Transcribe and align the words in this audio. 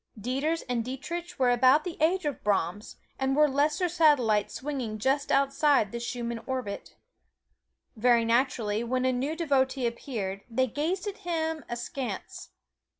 Dieters 0.19 0.63
and 0.67 0.83
Dietrich 0.83 1.35
were 1.37 1.51
about 1.51 1.83
the 1.83 1.95
age 2.01 2.25
of 2.25 2.43
Brahms, 2.43 2.95
and 3.19 3.35
were 3.35 3.47
lesser 3.47 3.87
satellites 3.87 4.55
swinging 4.55 4.97
just 4.97 5.31
outside 5.31 5.91
the 5.91 5.99
Schumann 5.99 6.39
orbit. 6.47 6.95
Very 7.95 8.25
naturally 8.25 8.83
when 8.83 9.05
a 9.05 9.13
new 9.13 9.35
devotee 9.35 9.85
appeared, 9.85 10.41
they 10.49 10.65
gazed 10.65 11.05
at 11.05 11.17
him 11.17 11.63
askance. 11.69 12.49